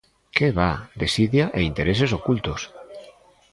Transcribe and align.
¡Que 0.35 0.49
va!, 0.59 0.73
desidia 1.03 1.45
e 1.57 1.59
intereses 1.71 2.11
ocultos. 2.19 2.61